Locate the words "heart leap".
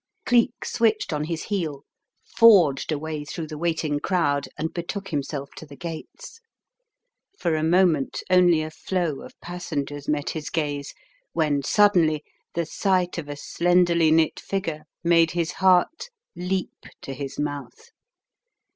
15.51-16.73